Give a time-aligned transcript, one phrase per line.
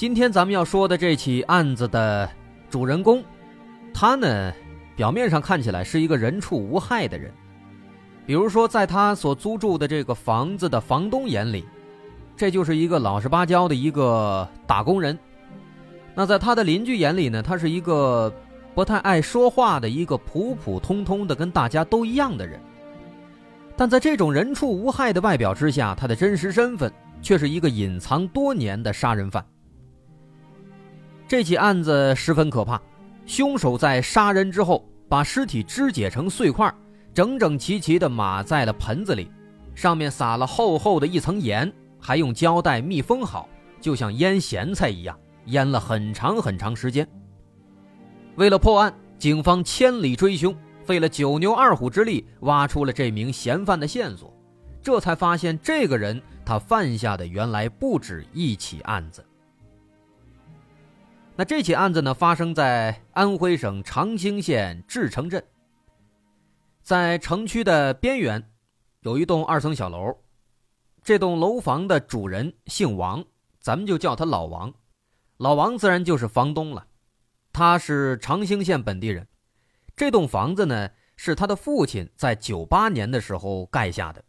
[0.00, 2.26] 今天咱们要说的这起案子的
[2.70, 3.22] 主人公，
[3.92, 4.50] 他呢，
[4.96, 7.30] 表面上看起来是一个人畜无害的人。
[8.24, 11.66] 比如说，在他所租住的这个房子的房东眼里，
[12.34, 15.18] 这就是一个老实巴交的一个打工人。
[16.14, 18.32] 那在他的邻居眼里呢，他是一个
[18.74, 22.58] 不太爱说话的一个普普通通的跟大家都一样的人。
[23.76, 29.44] 但在这种人畜无害的外表之下，他的真实身份却是一个隐藏多年的杀人犯。
[31.30, 32.82] 这起案子十分可怕，
[33.24, 36.74] 凶手在杀人之后，把尸体肢解成碎块，
[37.14, 39.30] 整整齐齐地码在了盆子里，
[39.72, 43.48] 上面撒了厚厚的一层盐，还用胶带密封好，
[43.80, 47.06] 就像腌咸菜一样，腌了很长很长时间。
[48.34, 50.52] 为了破案，警方千里追凶，
[50.84, 54.36] 费了九牛二虎之力，挖出了这名嫌犯的线索，
[54.82, 59.24] 这才发现这个人他犯下的原来不止一起案子。
[61.40, 65.42] 那这起案子呢，发生在安徽省长兴县志城镇。
[66.82, 68.46] 在城区的边缘，
[69.00, 70.14] 有一栋二层小楼。
[71.02, 73.24] 这栋楼房的主人姓王，
[73.58, 74.70] 咱们就叫他老王。
[75.38, 76.86] 老王自然就是房东了，
[77.54, 79.26] 他是长兴县本地人。
[79.96, 84.22] 这栋房子呢，是他的父亲在九八年的时候盖下的，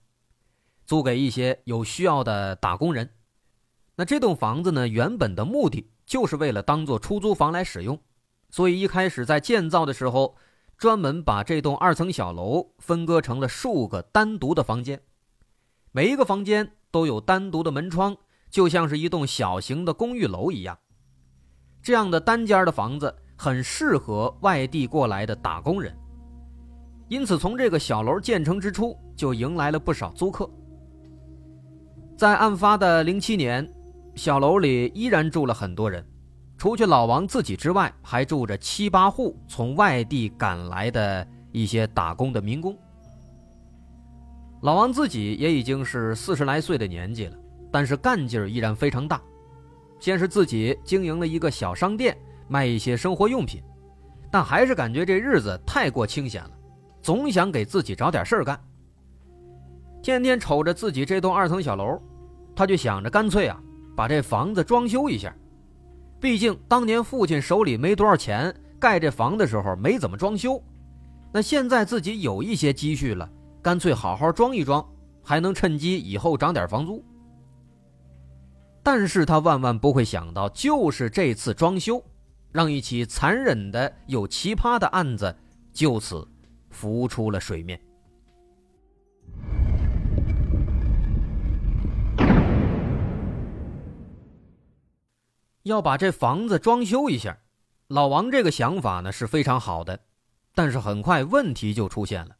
[0.85, 3.09] 租给一些有需要的打工人。
[3.97, 5.91] 那这栋房子呢，原本的目的。
[6.11, 7.97] 就是为了当做出租房来使用，
[8.49, 10.35] 所以一开始在建造的时候，
[10.77, 15.01] 专门把这栋二层小楼分割成了数个单独的房间，
[15.93, 18.17] 每一个房间都有单独的门窗，
[18.49, 20.77] 就像是一栋小型的公寓楼一样。
[21.81, 25.97] 这样的单间的房子很适合外地过来的打工人，
[27.07, 30.51] 因此从这个小楼建成之初就迎来了不少租客。
[32.17, 33.65] 在案发的零七年。
[34.21, 36.05] 小楼里依然住了很多人，
[36.55, 42.77] 除去老王自己之外，还住着七八户从外地赶来的一些打工的民工。
[44.61, 47.37] 老王自己也已经是四十来岁的年纪了，
[47.71, 49.19] 但是干劲儿依然非常大。
[49.99, 52.15] 先是自己经营了一个小商店，
[52.47, 53.59] 卖一些生活用品，
[54.29, 56.51] 但还是感觉这日子太过清闲了，
[57.01, 58.63] 总想给自己找点事儿干。
[60.03, 61.99] 天天瞅着自己这栋二层小楼，
[62.55, 63.59] 他就想着干脆啊。
[63.95, 65.35] 把这房子装修一下，
[66.19, 70.61] 毕竟当年父亲手里没多少钱，盖这房的时候没怎么装修。
[71.33, 73.29] 那现在自己有一些积蓄了，
[73.61, 74.85] 干脆好好装一装，
[75.23, 77.03] 还能趁机以后涨点房租。
[78.83, 82.03] 但是他万万不会想到，就是这次装修，
[82.51, 85.33] 让一起残忍的又奇葩的案子
[85.71, 86.27] 就此
[86.69, 87.79] 浮出了水面。
[95.63, 97.37] 要把这房子装修一下，
[97.87, 99.99] 老王这个想法呢是非常好的，
[100.55, 102.35] 但是很快问题就出现了。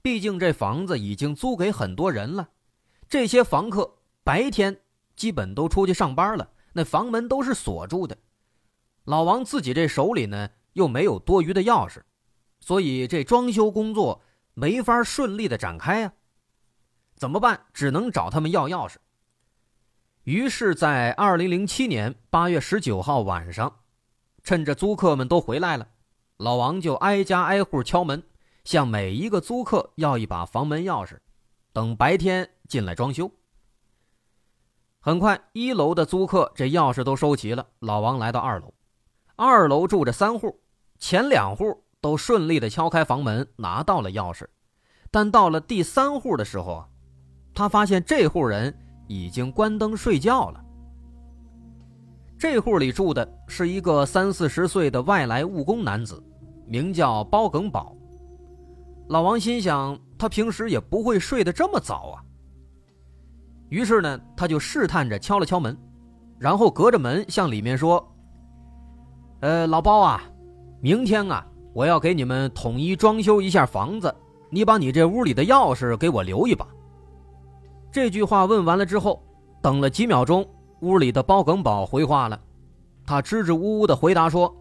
[0.00, 2.48] 毕竟这房子已经租给很多人了，
[3.08, 4.80] 这些房客白天
[5.14, 8.16] 基本都出去上班了，那房门都是锁住的。
[9.04, 12.00] 老王自己这手里呢又没有多余的钥匙，
[12.60, 14.22] 所以这装修工作
[14.54, 16.12] 没法顺利的展开呀。
[17.14, 17.66] 怎么办？
[17.72, 18.96] 只能找他们要钥匙。
[20.24, 23.80] 于是，在二零零七年八月十九号晚上，
[24.44, 25.88] 趁着租客们都回来了，
[26.36, 28.22] 老王就挨家挨户敲门，
[28.62, 31.18] 向每一个租客要一把房门钥匙，
[31.72, 33.32] 等白天进来装修。
[35.00, 38.74] 很快，一楼的租客这钥匙都收齐了，老王来到二楼，
[39.34, 40.60] 二楼住着三户，
[41.00, 44.46] 前两户都顺利的敲开房门，拿到了钥匙，
[45.10, 46.88] 但到了第三户的时候啊，
[47.52, 48.78] 他发现这户人。
[49.06, 50.64] 已经关灯睡觉了。
[52.38, 56.20] 这户里住的是一个三四十岁的外来务工男子，
[56.66, 57.96] 名叫包耿宝。
[59.08, 62.24] 老王心想，他平时也不会睡得这么早啊。
[63.68, 65.76] 于是呢，他就试探着敲了敲门，
[66.38, 68.04] 然后隔着门向里面说
[69.40, 70.22] ：“呃，老包啊，
[70.80, 74.12] 明天啊，我要给你们统一装修一下房子，
[74.50, 76.66] 你把你这屋里的钥匙给我留一把。”
[77.92, 79.22] 这句话问完了之后，
[79.60, 80.48] 等了几秒钟，
[80.80, 82.40] 屋里的包耿宝回话了，
[83.04, 84.56] 他支支吾吾的回答说：“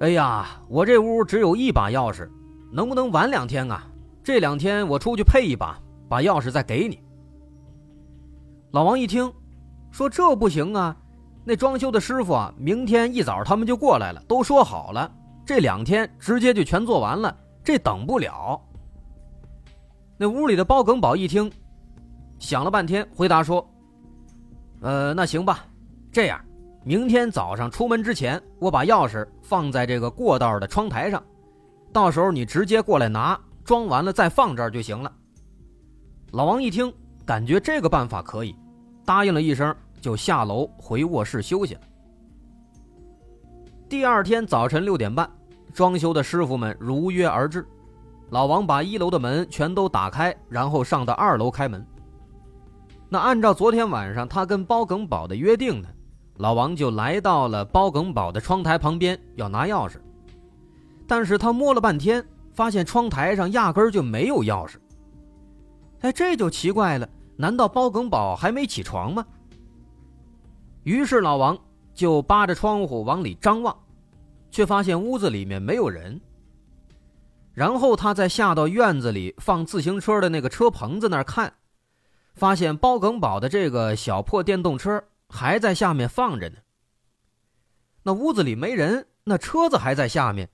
[0.00, 2.26] 哎呀，我这屋只有一把钥匙，
[2.72, 3.86] 能不能晚两天啊？
[4.22, 5.78] 这两天我出去配一把，
[6.08, 6.98] 把钥匙再给你。”
[8.72, 9.30] 老王一听，
[9.90, 10.96] 说：“这不行啊，
[11.44, 15.12] 那装修的师傅啊，明天一早他们就过来了，都说好了，
[15.44, 18.58] 这两天直接就全做完了，这等不了。”
[20.16, 21.52] 那屋里的包耿宝一听，
[22.44, 23.66] 想了半天，回答说
[24.82, 25.64] ：“呃，那行吧，
[26.12, 26.38] 这样，
[26.84, 31.22] 明天早上出门之前，我把钥匙放在这个过道的窗台上，
[31.90, 35.10] 到时候你直接过来拿，装完了再放这儿就行了。”
[36.32, 36.92] 老王一听，
[37.24, 38.54] 感觉这个办法可以。
[39.06, 41.80] 答应了一声，就下楼回卧室休息了。
[43.88, 45.26] 第二天早晨六点半，
[45.72, 47.66] 装修的师傅们如约而至。
[48.28, 51.82] 老王把一楼的门全都打开，然后上到二楼开门。
[53.08, 55.88] 那按照昨天晚上他跟包耿宝的约定呢，
[56.38, 59.96] 老王就来到了包耿宝的窗台旁边要拿钥匙。
[61.06, 64.76] 但是他摸了半天，发现窗台上压根就没有钥匙。
[66.00, 67.08] 哎，这就奇怪了。
[67.36, 69.24] 难道包耿宝还没起床吗？
[70.82, 71.58] 于是老王
[71.94, 73.76] 就扒着窗户往里张望，
[74.50, 76.20] 却发现屋子里面没有人。
[77.52, 81.52] 然后他再下到院子里放自行车的那个车棚子那儿看，
[82.34, 86.56] 发现包耿宝的这个小破电动车还在下面放着呢。
[88.02, 90.48] 那屋子里没人，那车子还在下面。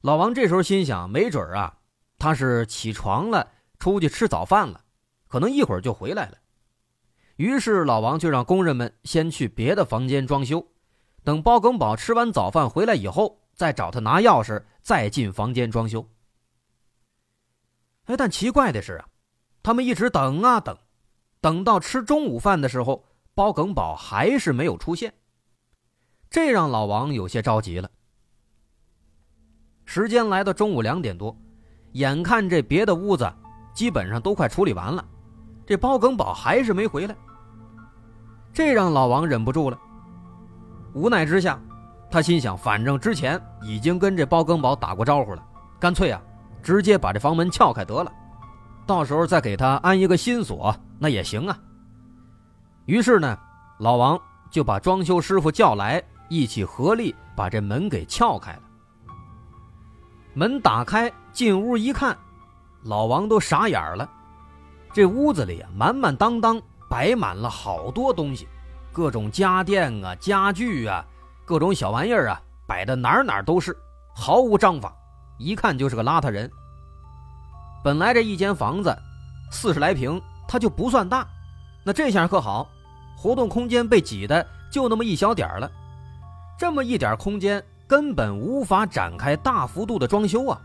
[0.00, 1.76] 老王这时候心想：没准啊，
[2.18, 4.82] 他是起床了，出去吃早饭了。
[5.26, 6.38] 可能一会儿就回来了，
[7.36, 10.64] 于是老王就让工人们先去别的房间装修，
[11.24, 16.08] 等包耿宝吃完早饭回来以后，再找他拿钥匙，再进房间装修。
[18.04, 19.08] 哎，但奇怪的是啊，
[19.60, 20.78] 他们一直等啊等，
[21.44, 23.04] 等到吃中午饭的时候，
[23.34, 25.12] 包耿宝还是没有出现，
[26.30, 27.90] 这让老王有些着急了。
[29.84, 31.36] 时间来到中午两点多，
[31.92, 33.30] 眼看这别的屋子
[33.74, 35.06] 基本上都快处理完了。
[35.66, 37.14] 这包耿宝还是没回来，
[38.50, 39.78] 这让老王忍不住了。
[40.94, 41.60] 无奈之下，
[42.10, 45.46] 他心想：反正之前已经跟这包耿宝打过招呼了，
[45.78, 46.22] 干脆啊，
[46.62, 48.10] 直接把这房门撬开得了，
[48.86, 51.58] 到时候再给他安一个新锁，那也行啊。
[52.86, 53.38] 于是呢，
[53.78, 54.20] 老王
[54.50, 58.60] 就把装修师傅叫来，一起合力把这门给撬开了。
[60.34, 62.16] 门打开，进屋一看，
[62.82, 64.08] 老王都傻眼了。
[64.92, 66.60] 这屋子里啊，满满当当
[66.90, 68.46] 摆满了好多东西，
[68.92, 71.04] 各种家电啊、家具啊，
[71.44, 73.76] 各种小玩意儿啊，摆的哪哪都是，
[74.14, 74.94] 毫无章法，
[75.38, 76.50] 一看就是个邋遢人。
[77.84, 78.96] 本来这一间房子
[79.50, 81.28] 四十来平，它就不算大，
[81.84, 82.66] 那这下可好，
[83.14, 85.70] 活动空间被挤的就那么一小点儿了，
[86.58, 90.58] 这么一点空间根本无法展开大幅度的装修啊。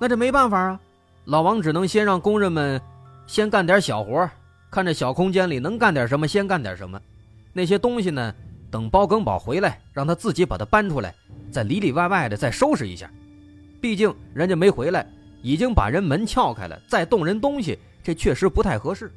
[0.00, 0.80] 那这没办法啊。
[1.26, 2.80] 老王只能先让工人们
[3.26, 4.26] 先干点小活，
[4.70, 6.98] 看这小空间里能干点什么，先干点什么。
[7.52, 8.34] 那些东西呢，
[8.70, 11.14] 等包耿宝回来，让他自己把它搬出来，
[11.50, 13.08] 再里里外外的再收拾一下。
[13.82, 15.06] 毕竟人家没回来，
[15.42, 19.12] 已经把人门撬开了，再动人东西，这确实不太合适。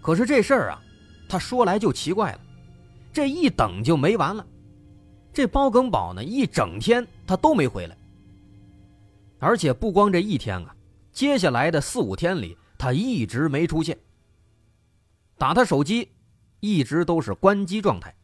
[0.00, 0.82] 可是这事儿啊，
[1.28, 2.40] 他说来就奇怪了，
[3.12, 4.44] 这一等就没完了。
[5.32, 7.96] 这包耿宝呢，一整天他都没回来。
[9.38, 10.74] 而且不光这一天啊，
[11.12, 13.96] 接下来的四五天里，他一直没出现。
[15.38, 16.08] 打他手机，
[16.60, 18.14] 一直都是关机状态。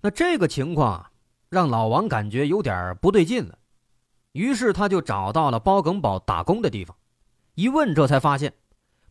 [0.00, 1.10] 那这个情况啊，
[1.48, 3.58] 让老王感觉有点不对劲了。
[4.32, 6.96] 于是他就找到了包耿宝打工的地方，
[7.54, 8.54] 一问，这才发现，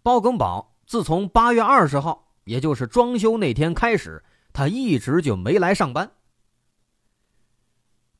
[0.01, 6.11] 包耿宝自从八月二十号，也就是装修那天开始，他一直就没来上班。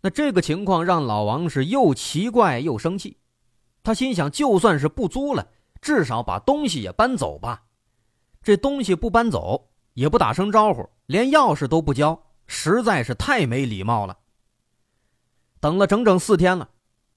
[0.02, 3.18] 那这个情况让老王是又奇怪又生气，
[3.84, 5.48] 他心想，就算是不租了，
[5.82, 7.64] 至少把东西也搬走吧。
[8.44, 14.18] 这东西不搬走，也不打声招呼，连钥匙都不交，实在是太没礼貌了。
[15.60, 16.70] 等了整整四天了，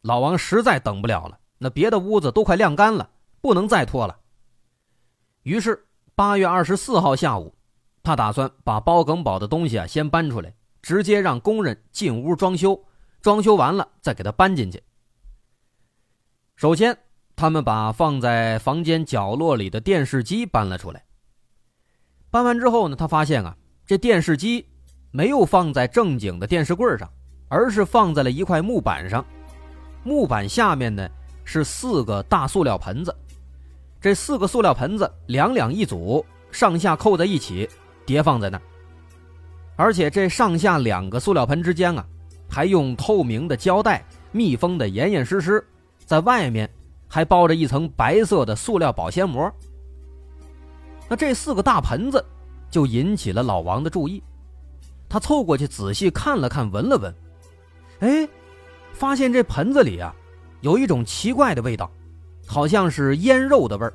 [0.04, 1.38] 老王实在等不了了。
[1.58, 4.16] 那别的屋子都快晾干了，不能再拖了。
[5.42, 7.54] 于是八月二十四号下午，
[8.02, 10.54] 他打算把包耿宝的东西啊先搬出来。
[10.82, 12.78] 直接让工人进屋装修，
[13.22, 14.82] 装修完了再给他搬进去。
[16.56, 16.98] 首先，
[17.34, 21.02] 他们把放在房间角落里的电视机搬了出来。
[22.30, 23.56] 搬完之后呢，他发现啊，
[23.86, 24.68] 这电视机
[25.10, 27.10] 没有放在正经的电视柜上，
[27.48, 29.24] 而是放在了一块木板上。
[30.04, 31.08] 木板下面呢
[31.44, 33.14] 是四个大塑料盆子，
[34.00, 37.68] 这四个塑料盆子两两一组，上下扣在一起，
[38.06, 38.60] 叠放在那。
[39.76, 42.06] 而且这上下两个塑料盆之间啊，
[42.48, 45.66] 还用透明的胶带密封的严严实实，
[46.04, 46.70] 在外面
[47.08, 49.50] 还包着一层白色的塑料保鲜膜。
[51.08, 52.24] 那这四个大盆子
[52.70, 54.22] 就引起了老王的注意，
[55.08, 57.14] 他凑过去仔细看了看，闻了闻，
[58.00, 58.28] 哎，
[58.94, 60.14] 发现这盆子里啊，
[60.62, 61.90] 有一种奇怪的味道，
[62.46, 63.92] 好像是腌肉的味儿，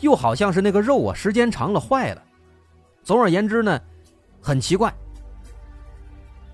[0.00, 2.22] 又好像是那个肉啊时间长了坏了。
[3.02, 3.78] 总而言之呢。
[4.46, 4.94] 很奇怪，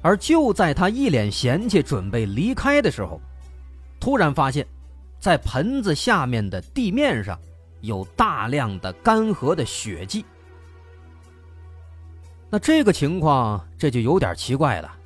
[0.01, 3.21] 而就在他一脸嫌弃准备离开的时候，
[3.99, 4.65] 突然发现，
[5.19, 7.37] 在盆子下面的地面上
[7.81, 10.25] 有大量的干涸的血迹。
[12.49, 14.97] 那这个情况这就有点奇怪了，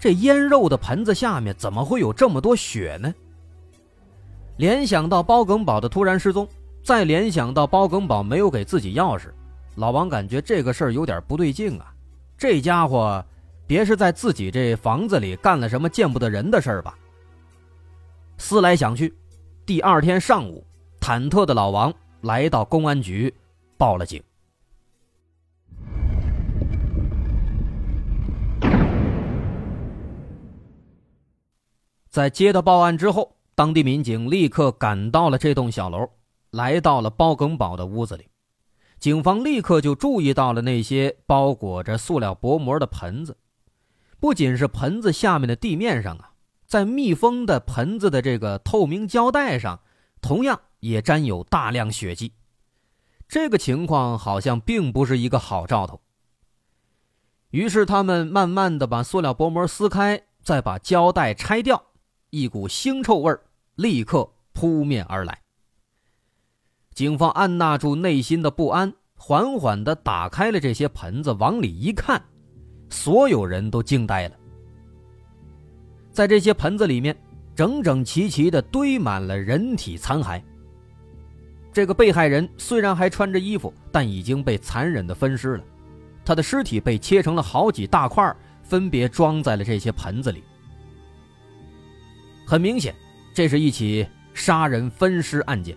[0.00, 3.12] 这腌肉的盆子下面怎么会有这么多血呢？
[4.56, 6.48] 联想到包耿宝的突然失踪，
[6.82, 9.28] 再联想到包耿宝没有给自己钥匙，
[9.76, 11.92] 老王感觉这个事儿有点不对劲啊。
[12.36, 13.24] 这家伙，
[13.66, 16.96] 别是在自己这房子里干了什么见不得人的事儿吧？
[18.36, 19.12] 思来想去，
[19.66, 20.64] 第二天上午，
[21.00, 23.32] 忐忑的老王来到公安局，
[23.76, 24.22] 报了警。
[32.18, 36.10] 在接到报案之后，当地民警立刻赶到了这栋小楼，
[36.50, 38.26] 来到了包耿宝的屋子里。
[38.98, 43.36] 警方立刻就注意到了那些包裹着塑料薄膜的盆子，
[44.18, 46.32] 不仅是盆子下面的地面上啊，
[46.66, 49.78] 在密封的盆子的这个透明胶带上，
[50.20, 52.32] 同样也沾有大量血迹。
[53.28, 56.00] 这个情况好像并不是一个好兆头。
[57.50, 61.84] 于是他们慢慢的把塑料薄膜撕开，再把胶带拆掉，
[62.30, 63.34] 一股腥臭味
[63.76, 65.38] 立刻扑面而来。
[66.94, 72.20] 警方按捺住内心的不安，缓缓地打开了这些盆子，往里一看，
[72.90, 74.36] 所有人都惊呆了。
[76.10, 77.16] 在这些盆子里面，
[77.54, 80.42] 整整齐齐地堆满了人体残骸。
[81.72, 85.64] 这个被害人虽然还穿着衣服，但已经被残忍地分尸了，
[86.24, 90.42] 他的尸体被切成了好几大块，分别装在了这些盆子里。
[92.48, 92.94] 很明显，
[93.34, 95.76] 这是一起杀人分尸案件。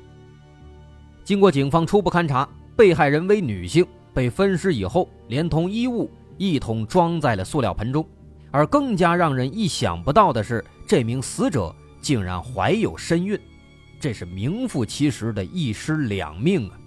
[1.22, 2.48] 经过警方初步勘查，
[2.78, 8.08] 被害人为女性，被分尸以后，连同衣物一同装在了塑料盆中。
[8.52, 13.38] 而更加让人意想不到的是，这名死者竟然怀有身孕，
[14.00, 16.80] 这是名副其实的一尸两命啊！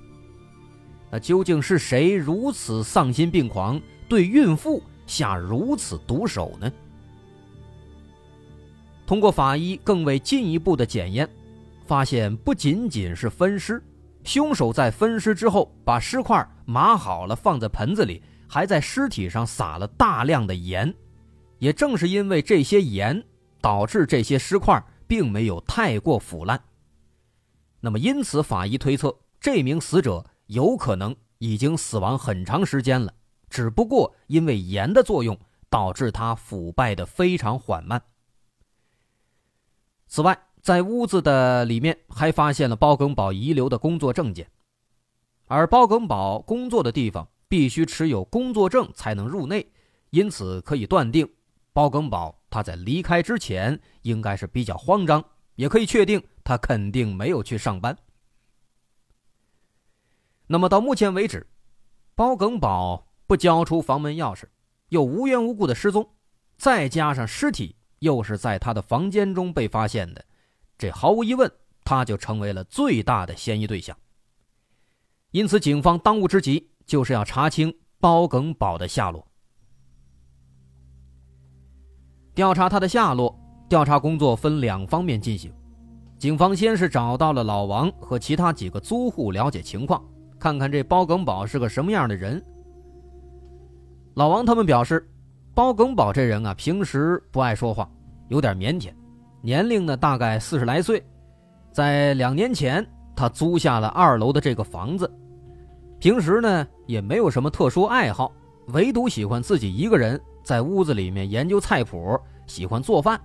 [1.10, 6.72] 那究竟是谁如此丧心病狂，对孕妇下如此毒手呢？
[9.06, 11.28] 通过法医更为进一步的检验，
[11.86, 13.82] 发现不仅仅是分尸。
[14.24, 20.92] 凶手在分尸之后，把尸块码好了，放在盆子里，还在尸体上撒了大量的盐。
[21.58, 23.22] 也正是因为这些盐，
[23.60, 26.58] 导致这些尸块并没有太过腐烂。
[27.80, 33.12] 那么，因此法医推测，这名死者有可能已经死亡很长时间了，
[33.50, 38.00] 只不过因为盐的作用，导致他腐败的非常缓慢。
[40.14, 44.48] 此外，在屋子的里面还发现了包耿宝遗留的工作证件，
[45.48, 49.68] 而包耿宝工作的地方必须持有工作证才能入内，
[50.10, 51.28] 因此可以断定，
[51.72, 55.24] 包耿宝他在离开之前应该是比较慌张，
[55.56, 57.98] 也可以确定他肯定没有去上班。
[60.46, 61.44] 那么到目前为止，
[62.14, 64.44] 包耿宝不交出房门钥匙，
[64.90, 66.08] 又无缘无故的失踪，
[66.56, 70.22] 再加上尸体又是在他的房间中被发现的。
[70.76, 71.50] 这毫无疑问，
[71.84, 73.96] 他就成为了最大的嫌疑对象。
[75.30, 79.26] 因此，警方当务之急就是要查清包耿宝的下落。
[82.34, 83.34] 调查他的下落，
[83.68, 85.52] 调查工作分两方面进行。
[86.18, 90.04] 警方先是找到了老王和其他几个租户了解情况，
[90.38, 92.44] 看看这包耿宝是个什么样的人。
[94.14, 95.08] 老王他们表示，
[95.54, 97.88] 包耿宝这人啊，平时不爱说话，
[98.26, 98.92] 有点腼腆。
[99.40, 101.00] 年龄呢，大概四十来岁，
[101.70, 102.84] 在两年前，
[103.14, 105.08] 他租下了二楼的这个房子。
[106.00, 108.32] 平时呢，也没有什么特殊爱好，
[108.68, 112.18] 唯独喜欢自己一个人在屋子里面研究菜谱，
[112.48, 113.20] 喜欢做饭。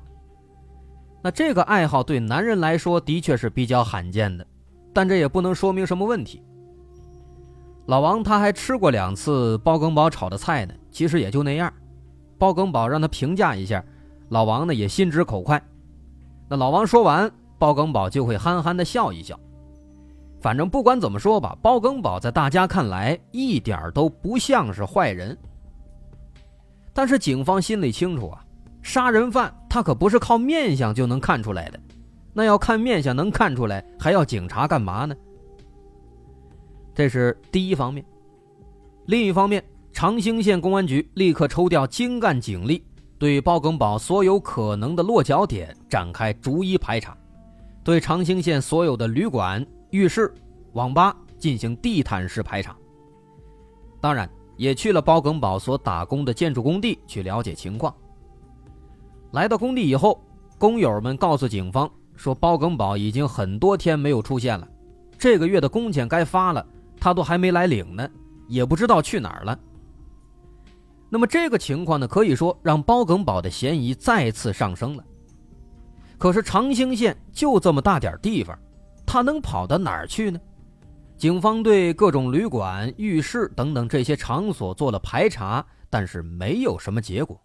[1.24, 4.46] 那这个爱好对男人来说的确是比较罕见的，
[4.94, 6.44] 但这也不能说明什么问题。
[7.88, 11.74] 老王他还吃过两次包耿宝炒的菜呢，其实也就那样。
[12.40, 13.84] 包耿宝让他评价一下，
[14.30, 15.62] 老王呢也心直口快。
[16.48, 17.30] 那老王说完，
[17.60, 19.40] 包耿宝就会憨憨的笑一笑。
[20.42, 25.38] 反正不管怎么说吧，包耿宝在大家看来一点都不像是坏人。
[26.94, 28.44] 但是警方心里清楚啊，
[28.82, 31.80] 杀人犯他可不是靠面相就能看出来的，
[32.34, 35.14] 那要看面相能看出来，还要警察干嘛呢？
[36.96, 38.04] 这是第一方面。
[39.06, 39.64] 另一方面，
[40.00, 42.82] 长兴县公安局立刻抽调精干警力，
[43.18, 47.18] 对包耿宝所有可能的落脚点展开逐一排查，
[47.84, 50.34] 对长兴县所有的旅馆、浴室、
[50.72, 52.74] 网吧进行地毯式排查。
[54.00, 54.28] 当然。
[54.56, 57.94] 也去了包耿宝所打工的建筑工地去了解情况。
[59.32, 60.22] 来到工地以后，
[60.58, 64.66] 工友们告诉警方说，包耿宝已经很多天没有出现了，
[65.18, 66.66] 这个月的工钱该发了，
[67.00, 68.10] 他都还没来领呢，
[68.48, 69.60] 也不知道去哪儿了。
[71.10, 75.04] 那么这个情况呢，可以说让包耿宝的嫌疑再次上升了。
[76.18, 78.58] 可是长兴县就这么大点地方，
[79.06, 80.40] 他能跑到哪儿去呢？
[81.18, 87.42] 警方对各种旅馆、浴室等等这些场所做了排查，但是没有什么结果。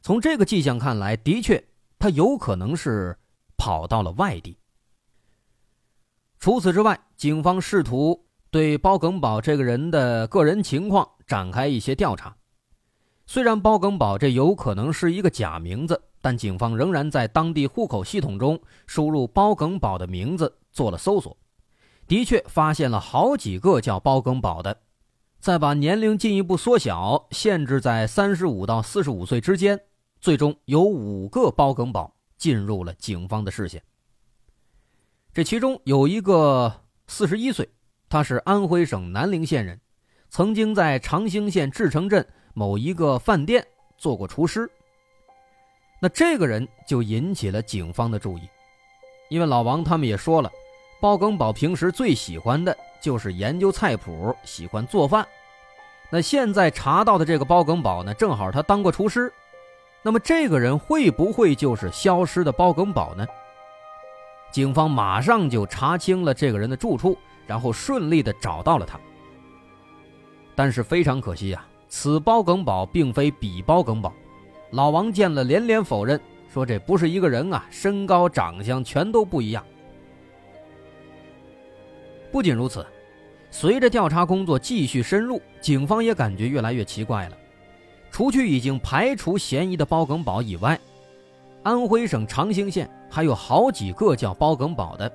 [0.00, 1.62] 从这个迹象看来，的确
[1.98, 3.14] 他有可能是
[3.56, 4.56] 跑到了外地。
[6.38, 12.34] 除此之外，警方试图对包耿宝这个人的个人情况展开一些调查。
[13.30, 21.36] 虽然包耿宝这有可能是一个假名字，但警方仍然在当地户口系统中输入包耿宝的名字做了搜索。
[22.06, 24.78] 的确发现了好几个叫包耿宝的，
[25.40, 29.78] 再把年龄进一步缩小，限制在三十五到四十五岁之间，
[30.22, 33.82] 最终有五个包耿宝进入了警方的视线。
[35.34, 37.68] 这其中有一个四十一岁，
[38.08, 39.78] 他是安徽省南陵县人，
[40.30, 42.26] 曾经在长兴县志城镇
[42.58, 43.64] 某一个饭店
[43.96, 44.68] 做过厨师。
[46.00, 48.48] 那这个人就引起了警方的注意，
[49.28, 50.50] 因为老王他们也说了。
[51.00, 55.24] 包耿宝平时最喜欢的就是研究菜谱，喜欢做饭。
[56.10, 59.32] 那现在查到的这个包耿宝呢，正好他当过厨师。
[60.02, 63.24] 那么这个人会不会就是消失的包耿宝呢？
[64.50, 67.16] 警方马上就查清了这个人的住处，
[67.46, 68.98] 然后顺利的找到了他。
[70.56, 74.12] 但是非常可惜啊，此包耿宝并非彼包耿宝。
[74.70, 76.20] 老王见了连连否认，
[76.52, 79.64] 说这不是一个人啊，身高、长相全都不一样。
[82.30, 82.86] 不仅如此，
[83.50, 87.36] 随着调查工作继续深入，警方也感觉越来越奇怪了。
[88.10, 90.78] 除去已经排除嫌疑的包耿宝以外，
[91.62, 95.10] 安徽省长兴县还有好几个叫包耿宝的，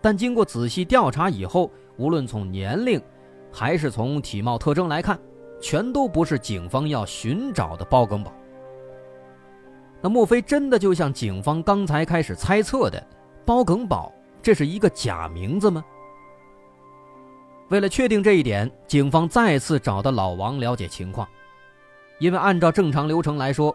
[0.00, 3.00] 但经过仔细调查以后，无论从年龄，
[3.52, 5.18] 还是从体貌特征来看，
[5.64, 8.30] 全都不是警方要寻找的包耿宝。
[10.02, 13.02] 那莫非真的就像警方刚才开始猜测的，
[13.46, 15.82] 包耿宝这是一个假名字吗？
[17.70, 21.26] 为了确定这一点，警方再次找到老王了解情况。
[22.18, 23.74] 因为按照正常流程来说，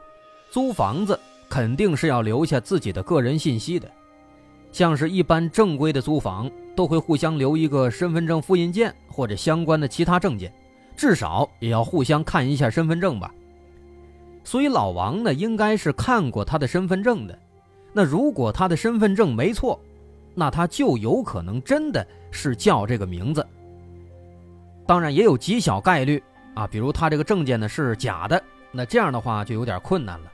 [0.52, 3.90] 租房子肯定是要留下自己的个人信息的，
[4.72, 10.54] 像是一般正规的租房都会互相留一个身份证复印件或者相关的其他证件，
[11.00, 13.34] 至少也要互相看一下身份证吧。
[14.44, 17.40] 所以老王呢，应该是看过他的身份证的。
[17.94, 19.80] 那如果他的身份证没错，
[20.36, 23.48] 那他就有可能真的是叫这个名字。
[24.86, 26.22] 当然也有极小概率
[26.54, 30.30] 啊，比如他这个证件呢是假的，那这样的话就有点困难了。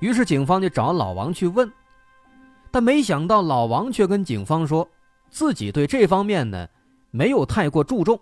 [0.00, 1.70] 于是警方就找老王去问，
[2.72, 4.88] 但没想到老王却跟警方说，
[5.30, 6.66] 自己对这方面呢
[7.12, 8.18] 没有太过注重，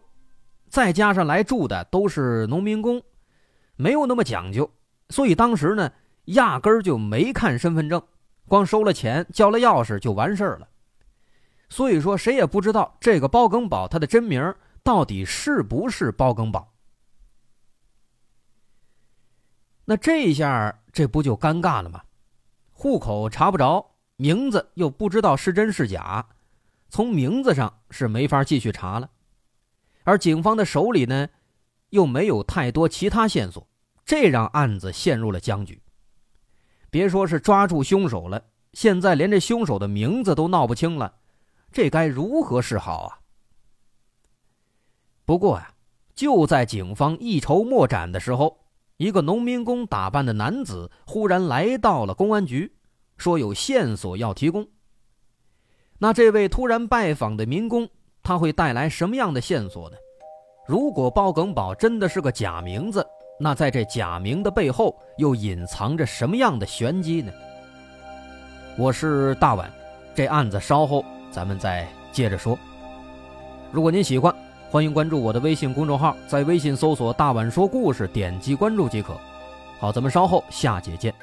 [0.69, 3.03] 再加上来住的都是农民工，
[3.77, 4.71] 没有那么讲究，
[5.09, 5.91] 所以当时呢
[6.27, 8.03] 压根儿就没看身份证，
[8.47, 10.69] 光收了钱交了钥匙就完事儿了。
[11.69, 14.55] 所以说谁也不知道这个包耿宝他的真名。
[14.83, 16.73] 到底是不是包耿宝？
[19.85, 22.03] 那这一下这不就尴尬了吗？
[22.71, 26.25] 户口查不着，名字又不知道是真是假，
[26.89, 29.11] 从名字上是没法继续查了。
[30.07, 31.29] 而警方的手里呢，
[31.90, 33.69] 又没有太多其他线索，
[34.05, 35.83] 这让案子陷入了僵局。
[36.90, 41.16] 别说是抓住凶手了，现在连这凶手的名字都闹不清了，
[41.73, 43.19] 这该如何是好啊？
[45.25, 45.75] 不过呀，
[46.14, 48.64] 就在警方一筹莫展的时候，
[48.99, 52.77] 一个农民工打扮的男子忽然来到了公安局，
[53.16, 54.69] 说有线索要提供。
[55.99, 57.90] 那这位突然拜访的民工，
[58.27, 59.97] 他会带来什么样的线索呢？
[60.67, 63.07] 如果包耿宝真的是个假名字，
[63.39, 67.33] 那在这假名的背后又隐藏着什么样的玄机呢？
[68.77, 69.71] 我是大碗，
[70.12, 72.59] 这案子稍后咱们再接着说。
[73.71, 74.35] 如果您喜欢。
[74.69, 79.17] 欢迎关注我的微信公众号，在微信搜索“大碗说故事”，点击关注即可。
[79.79, 81.15] 好，咱们稍后下节见。